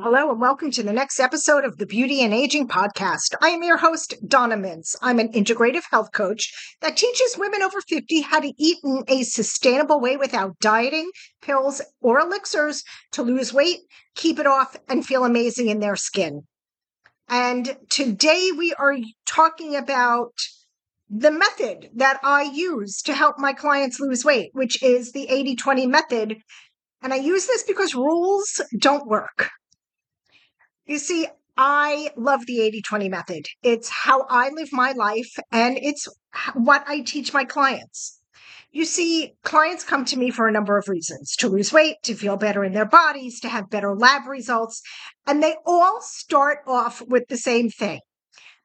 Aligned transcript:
Hello 0.00 0.30
and 0.30 0.40
welcome 0.40 0.70
to 0.70 0.84
the 0.84 0.92
next 0.92 1.18
episode 1.18 1.64
of 1.64 1.76
the 1.76 1.86
Beauty 1.86 2.22
and 2.22 2.32
Aging 2.32 2.68
Podcast. 2.68 3.34
I 3.42 3.48
am 3.48 3.64
your 3.64 3.78
host, 3.78 4.14
Donna 4.24 4.56
Mintz. 4.56 4.94
I'm 5.02 5.18
an 5.18 5.32
integrative 5.32 5.82
health 5.90 6.12
coach 6.12 6.52
that 6.80 6.96
teaches 6.96 7.36
women 7.36 7.62
over 7.62 7.80
50 7.80 8.20
how 8.20 8.38
to 8.38 8.52
eat 8.56 8.78
in 8.84 9.02
a 9.08 9.24
sustainable 9.24 10.00
way 10.00 10.16
without 10.16 10.56
dieting, 10.60 11.10
pills, 11.42 11.82
or 12.00 12.20
elixirs 12.20 12.84
to 13.10 13.24
lose 13.24 13.52
weight, 13.52 13.80
keep 14.14 14.38
it 14.38 14.46
off, 14.46 14.76
and 14.88 15.04
feel 15.04 15.24
amazing 15.24 15.68
in 15.68 15.80
their 15.80 15.96
skin. 15.96 16.42
And 17.28 17.76
today 17.88 18.52
we 18.56 18.72
are 18.74 18.98
talking 19.26 19.74
about 19.74 20.30
the 21.10 21.32
method 21.32 21.90
that 21.96 22.20
I 22.22 22.42
use 22.44 23.02
to 23.02 23.14
help 23.14 23.34
my 23.36 23.52
clients 23.52 23.98
lose 23.98 24.24
weight, 24.24 24.50
which 24.52 24.80
is 24.80 25.10
the 25.10 25.28
80 25.28 25.56
20 25.56 25.86
method. 25.88 26.36
And 27.02 27.12
I 27.12 27.16
use 27.16 27.48
this 27.48 27.64
because 27.64 27.96
rules 27.96 28.60
don't 28.78 29.08
work. 29.08 29.50
You 30.88 30.98
see, 30.98 31.28
I 31.58 32.12
love 32.16 32.46
the 32.46 32.62
80 32.62 32.80
20 32.80 33.08
method. 33.10 33.46
It's 33.62 33.90
how 33.90 34.24
I 34.30 34.48
live 34.48 34.72
my 34.72 34.92
life 34.92 35.38
and 35.52 35.76
it's 35.76 36.08
what 36.54 36.82
I 36.88 37.00
teach 37.00 37.34
my 37.34 37.44
clients. 37.44 38.18
You 38.70 38.86
see, 38.86 39.34
clients 39.44 39.84
come 39.84 40.06
to 40.06 40.18
me 40.18 40.30
for 40.30 40.48
a 40.48 40.52
number 40.52 40.78
of 40.78 40.88
reasons 40.88 41.36
to 41.36 41.48
lose 41.48 41.74
weight, 41.74 41.96
to 42.04 42.14
feel 42.14 42.38
better 42.38 42.64
in 42.64 42.72
their 42.72 42.86
bodies, 42.86 43.38
to 43.40 43.50
have 43.50 43.68
better 43.68 43.94
lab 43.94 44.26
results, 44.26 44.80
and 45.26 45.42
they 45.42 45.56
all 45.66 46.00
start 46.00 46.60
off 46.66 47.02
with 47.02 47.28
the 47.28 47.36
same 47.36 47.68
thing. 47.68 48.00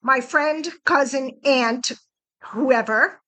My 0.01 0.21
friend, 0.21 0.69
cousin, 0.85 1.31
aunt, 1.43 1.91
whoever 2.51 3.19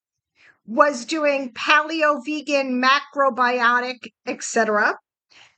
was 0.66 1.04
doing 1.04 1.52
paleo 1.52 2.24
vegan 2.24 2.82
macrobiotic 2.82 4.08
etc 4.26 4.96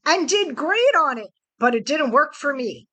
and 0.04 0.28
did 0.28 0.54
great 0.54 0.94
on 0.96 1.18
it 1.18 1.30
but 1.58 1.74
it 1.74 1.86
didn't 1.86 2.10
work 2.10 2.34
for 2.34 2.54
me 2.54 2.86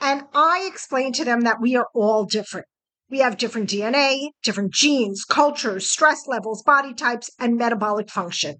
and 0.00 0.24
I 0.34 0.68
explained 0.70 1.14
to 1.16 1.24
them 1.24 1.42
that 1.42 1.60
we 1.60 1.76
are 1.76 1.88
all 1.94 2.24
different. 2.24 2.66
We 3.10 3.18
have 3.18 3.36
different 3.36 3.70
DNA, 3.70 4.30
different 4.42 4.72
genes, 4.72 5.24
cultures, 5.24 5.88
stress 5.88 6.26
levels, 6.26 6.62
body 6.62 6.94
types, 6.94 7.30
and 7.38 7.56
metabolic 7.56 8.10
function. 8.10 8.56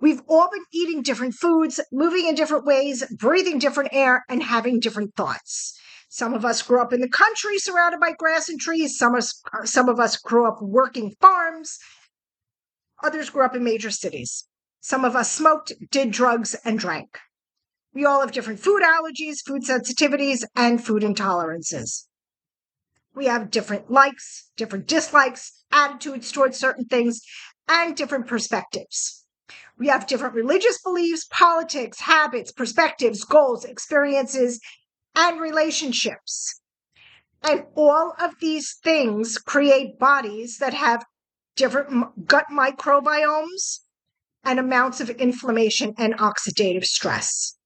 We've 0.00 0.22
all 0.28 0.48
been 0.50 0.64
eating 0.72 1.02
different 1.02 1.34
foods, 1.34 1.80
moving 1.92 2.26
in 2.26 2.34
different 2.34 2.64
ways, 2.64 3.04
breathing 3.16 3.58
different 3.58 3.90
air, 3.92 4.24
and 4.28 4.42
having 4.42 4.80
different 4.80 5.14
thoughts. 5.16 5.78
Some 6.08 6.32
of 6.32 6.44
us 6.44 6.62
grew 6.62 6.80
up 6.80 6.92
in 6.92 7.00
the 7.00 7.08
country 7.08 7.58
surrounded 7.58 8.00
by 8.00 8.12
grass 8.12 8.48
and 8.48 8.58
trees. 8.58 8.96
Some 8.96 9.14
of 9.14 9.18
us, 9.18 9.42
uh, 9.52 9.66
some 9.66 9.88
of 9.88 10.00
us 10.00 10.16
grew 10.16 10.46
up 10.46 10.62
working 10.62 11.14
farms. 11.20 11.78
Others 13.02 13.30
grew 13.30 13.44
up 13.44 13.54
in 13.54 13.62
major 13.62 13.90
cities. 13.90 14.46
Some 14.80 15.04
of 15.04 15.14
us 15.14 15.30
smoked, 15.30 15.72
did 15.90 16.10
drugs, 16.10 16.54
and 16.64 16.78
drank. 16.78 17.18
We 17.94 18.04
all 18.04 18.20
have 18.20 18.32
different 18.32 18.60
food 18.60 18.82
allergies, 18.82 19.38
food 19.44 19.62
sensitivities, 19.62 20.44
and 20.54 20.84
food 20.84 21.02
intolerances. 21.02 22.06
We 23.14 23.26
have 23.26 23.50
different 23.50 23.90
likes, 23.90 24.50
different 24.56 24.86
dislikes, 24.86 25.64
attitudes 25.72 26.30
towards 26.30 26.58
certain 26.58 26.84
things, 26.84 27.20
and 27.66 27.96
different 27.96 28.26
perspectives. 28.26 29.24
We 29.78 29.88
have 29.88 30.06
different 30.06 30.34
religious 30.34 30.80
beliefs, 30.82 31.26
politics, 31.30 32.00
habits, 32.00 32.52
perspectives, 32.52 33.24
goals, 33.24 33.64
experiences, 33.64 34.60
and 35.14 35.40
relationships. 35.40 36.60
And 37.42 37.64
all 37.76 38.14
of 38.20 38.34
these 38.40 38.76
things 38.82 39.38
create 39.38 39.98
bodies 39.98 40.58
that 40.58 40.74
have 40.74 41.04
different 41.56 42.26
gut 42.26 42.46
microbiomes 42.52 43.80
and 44.44 44.58
amounts 44.58 45.00
of 45.00 45.10
inflammation 45.10 45.94
and 45.98 46.14
oxidative 46.18 46.84
stress. 46.84 47.57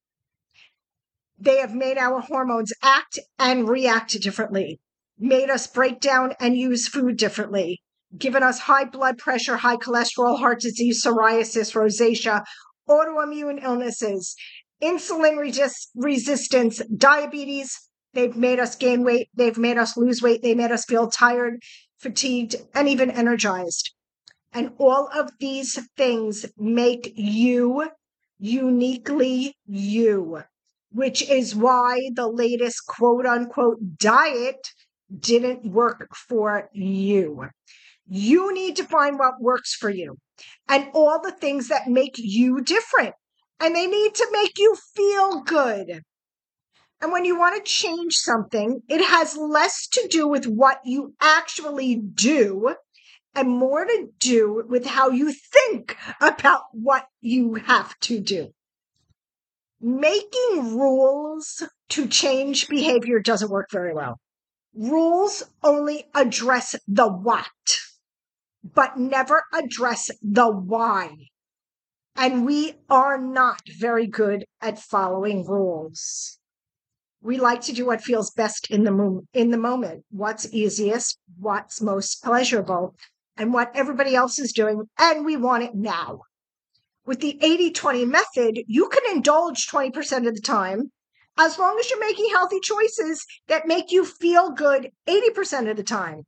They 1.39 1.57
have 1.57 1.73
made 1.73 1.97
our 1.97 2.21
hormones 2.21 2.71
act 2.81 3.19
and 3.39 3.67
react 3.67 4.19
differently, 4.21 4.79
made 5.17 5.49
us 5.49 5.67
break 5.67 5.99
down 5.99 6.35
and 6.39 6.55
use 6.55 6.87
food 6.87 7.17
differently, 7.17 7.81
given 8.17 8.43
us 8.43 8.59
high 8.59 8.85
blood 8.85 9.17
pressure, 9.17 9.57
high 9.57 9.77
cholesterol, 9.77 10.37
heart 10.39 10.61
disease, 10.61 11.03
psoriasis, 11.03 11.73
rosacea, 11.73 12.43
autoimmune 12.87 13.61
illnesses, 13.63 14.35
insulin 14.81 15.37
resist- 15.37 15.89
resistance, 15.95 16.81
diabetes. 16.95 17.89
They've 18.13 18.35
made 18.35 18.59
us 18.59 18.75
gain 18.75 19.03
weight. 19.03 19.29
They've 19.33 19.57
made 19.57 19.77
us 19.77 19.97
lose 19.97 20.21
weight. 20.21 20.43
They 20.43 20.53
made 20.53 20.71
us 20.71 20.85
feel 20.85 21.09
tired, 21.09 21.59
fatigued, 21.99 22.55
and 22.75 22.87
even 22.87 23.09
energized. 23.09 23.91
And 24.51 24.73
all 24.77 25.09
of 25.13 25.31
these 25.39 25.79
things 25.97 26.45
make 26.57 27.11
you 27.15 27.89
uniquely 28.37 29.55
you 29.65 30.43
which 30.93 31.27
is 31.29 31.55
why 31.55 32.09
the 32.13 32.27
latest 32.27 32.85
quote 32.87 33.25
unquote 33.25 33.97
diet 33.97 34.69
didn't 35.19 35.65
work 35.65 36.15
for 36.15 36.69
you. 36.71 37.49
You 38.07 38.53
need 38.53 38.75
to 38.77 38.83
find 38.83 39.17
what 39.17 39.41
works 39.41 39.73
for 39.73 39.89
you 39.89 40.17
and 40.67 40.87
all 40.93 41.21
the 41.21 41.31
things 41.31 41.67
that 41.69 41.87
make 41.87 42.15
you 42.17 42.61
different. 42.61 43.15
And 43.59 43.75
they 43.75 43.87
need 43.87 44.15
to 44.15 44.27
make 44.31 44.57
you 44.57 44.75
feel 44.95 45.41
good. 45.41 46.01
And 47.01 47.11
when 47.11 47.25
you 47.25 47.37
want 47.37 47.55
to 47.55 47.69
change 47.69 48.15
something, 48.15 48.81
it 48.87 49.03
has 49.03 49.37
less 49.37 49.87
to 49.89 50.07
do 50.09 50.27
with 50.27 50.45
what 50.45 50.79
you 50.85 51.13
actually 51.21 51.95
do 51.95 52.75
and 53.35 53.49
more 53.49 53.83
to 53.83 54.07
do 54.19 54.63
with 54.67 54.85
how 54.85 55.09
you 55.09 55.33
think 55.33 55.97
about 56.21 56.61
what 56.71 57.07
you 57.19 57.55
have 57.55 57.97
to 58.01 58.19
do 58.19 58.53
making 59.83 60.77
rules 60.77 61.61
to 61.89 62.07
change 62.07 62.69
behavior 62.69 63.19
doesn't 63.19 63.51
work 63.51 63.67
very 63.69 63.93
well. 63.93 64.17
Rules 64.73 65.43
only 65.61 66.05
address 66.15 66.73
the 66.87 67.07
what, 67.07 67.45
but 68.63 68.97
never 68.97 69.43
address 69.53 70.09
the 70.21 70.49
why. 70.49 71.27
And 72.15 72.45
we 72.45 72.75
are 72.89 73.19
not 73.19 73.61
very 73.77 74.07
good 74.07 74.45
at 74.61 74.79
following 74.79 75.45
rules. 75.45 76.39
We 77.21 77.37
like 77.37 77.61
to 77.63 77.73
do 77.73 77.85
what 77.85 78.01
feels 78.01 78.31
best 78.31 78.71
in 78.71 78.83
the 78.85 78.91
mo- 78.91 79.23
in 79.33 79.51
the 79.51 79.57
moment, 79.57 80.05
what's 80.11 80.53
easiest, 80.53 81.17
what's 81.39 81.81
most 81.81 82.23
pleasurable, 82.23 82.95
and 83.35 83.53
what 83.53 83.75
everybody 83.75 84.15
else 84.15 84.39
is 84.39 84.53
doing, 84.53 84.83
and 84.97 85.25
we 85.25 85.35
want 85.35 85.63
it 85.63 85.75
now 85.75 86.21
with 87.05 87.19
the 87.19 87.37
80 87.41 87.71
20 87.71 88.05
method, 88.05 88.59
you 88.67 88.89
can 88.89 89.15
indulge 89.15 89.67
20% 89.67 90.27
of 90.27 90.35
the 90.35 90.41
time 90.41 90.91
as 91.37 91.57
long 91.57 91.77
as 91.79 91.89
you're 91.89 91.99
making 91.99 92.29
healthy 92.29 92.59
choices 92.61 93.25
that 93.47 93.67
make 93.67 93.91
you 93.91 94.05
feel 94.05 94.51
good 94.51 94.89
80% 95.07 95.69
of 95.69 95.77
the 95.77 95.83
time. 95.83 96.23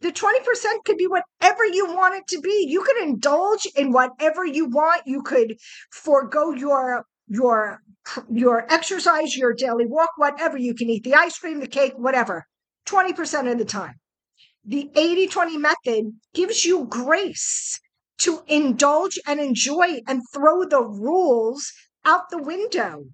The 0.00 0.12
20% 0.12 0.84
could 0.84 0.98
be 0.98 1.06
whatever 1.06 1.64
you 1.64 1.86
want 1.86 2.14
it 2.14 2.26
to 2.28 2.40
be. 2.40 2.66
You 2.68 2.82
can 2.82 3.08
indulge 3.08 3.66
in 3.76 3.92
whatever 3.92 4.44
you 4.44 4.66
want. 4.66 5.02
You 5.06 5.22
could 5.22 5.56
forego 5.90 6.52
your 6.52 7.06
your 7.26 7.80
your 8.30 8.70
exercise, 8.70 9.34
your 9.34 9.54
daily 9.54 9.86
walk, 9.86 10.10
whatever. 10.16 10.58
You 10.58 10.74
can 10.74 10.90
eat 10.90 11.04
the 11.04 11.14
ice 11.14 11.38
cream, 11.38 11.60
the 11.60 11.66
cake, 11.66 11.94
whatever. 11.96 12.46
20% 12.86 13.50
of 13.50 13.56
the 13.56 13.64
time. 13.64 13.94
The 14.66 14.90
80 14.94 15.28
20 15.28 15.56
method 15.56 16.12
gives 16.34 16.66
you 16.66 16.84
grace 16.84 17.80
to 18.18 18.42
indulge 18.46 19.18
and 19.26 19.40
enjoy 19.40 20.00
and 20.06 20.22
throw 20.32 20.64
the 20.64 20.82
rules 20.82 21.72
out 22.04 22.30
the 22.30 22.42
window. 22.42 23.04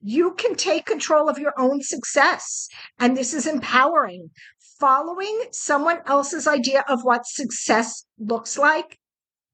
You 0.00 0.32
can 0.34 0.54
take 0.54 0.86
control 0.86 1.28
of 1.28 1.38
your 1.38 1.52
own 1.58 1.82
success. 1.82 2.68
And 2.98 3.16
this 3.16 3.34
is 3.34 3.46
empowering. 3.46 4.30
Following 4.78 5.44
someone 5.52 6.00
else's 6.06 6.46
idea 6.46 6.84
of 6.88 7.04
what 7.04 7.26
success 7.26 8.06
looks 8.18 8.56
like 8.56 8.98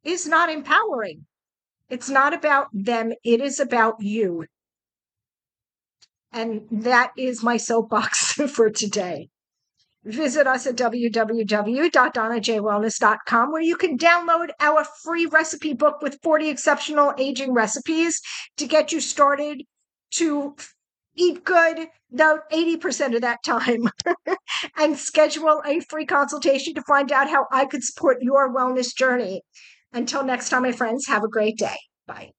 is 0.04 0.26
not 0.26 0.50
empowering. 0.50 1.26
It's 1.88 2.08
not 2.08 2.32
about 2.32 2.68
them, 2.72 3.12
it 3.24 3.40
is 3.40 3.58
about 3.58 3.96
you. 4.00 4.46
And 6.32 6.66
that 6.70 7.12
is 7.16 7.42
my 7.42 7.56
soapbox 7.56 8.32
for 8.54 8.70
today 8.70 9.30
visit 10.06 10.46
us 10.46 10.66
at 10.66 10.76
www.donnajwellness.com 10.76 13.52
where 13.52 13.62
you 13.62 13.76
can 13.76 13.98
download 13.98 14.48
our 14.60 14.86
free 15.02 15.26
recipe 15.26 15.74
book 15.74 16.00
with 16.00 16.18
40 16.22 16.48
exceptional 16.48 17.12
aging 17.18 17.52
recipes 17.52 18.22
to 18.56 18.66
get 18.66 18.92
you 18.92 19.00
started 19.00 19.64
to 20.12 20.54
eat 21.16 21.44
good 21.44 21.88
about 22.12 22.48
80% 22.50 23.16
of 23.16 23.22
that 23.22 23.42
time 23.44 23.90
and 24.76 24.96
schedule 24.96 25.60
a 25.66 25.80
free 25.80 26.06
consultation 26.06 26.72
to 26.74 26.82
find 26.82 27.10
out 27.10 27.28
how 27.28 27.46
I 27.50 27.64
could 27.64 27.82
support 27.82 28.18
your 28.20 28.54
wellness 28.54 28.94
journey. 28.94 29.42
Until 29.92 30.22
next 30.24 30.50
time, 30.50 30.62
my 30.62 30.70
friends, 30.72 31.08
have 31.08 31.24
a 31.24 31.28
great 31.28 31.58
day. 31.58 31.76
Bye. 32.06 32.30